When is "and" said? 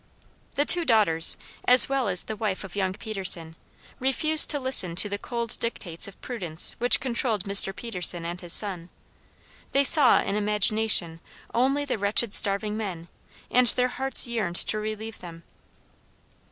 8.25-8.41, 13.51-13.67